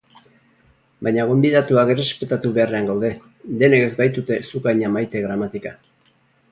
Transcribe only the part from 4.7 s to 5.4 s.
haina maite